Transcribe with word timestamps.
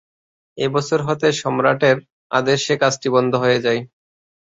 এ 0.57 0.65
বছর 0.75 0.99
হতে 1.07 1.27
সম্রাটের 1.41 1.97
আদেশে 2.31 2.73
কাজটি 2.81 3.07
বন্ধ 3.15 3.31
হয়ে 3.43 3.59
যায়। 3.65 3.81